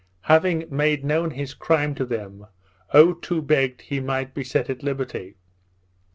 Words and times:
Having 0.21 0.65
made 0.75 1.05
known 1.05 1.29
his 1.29 1.53
crime 1.53 1.93
to 1.93 2.05
them, 2.07 2.47
Otoo 2.91 3.39
begged 3.39 3.81
he 3.81 3.99
might 3.99 4.33
be 4.33 4.43
set 4.43 4.67
at 4.67 4.81
liberty. 4.81 5.35